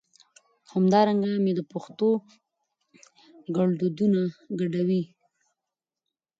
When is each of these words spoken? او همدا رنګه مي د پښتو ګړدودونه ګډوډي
او 0.67 0.69
همدا 0.73 0.99
رنګه 1.07 1.31
مي 1.43 1.51
د 1.55 1.61
پښتو 1.71 2.09
ګړدودونه 3.55 4.21
ګډوډي 4.59 5.01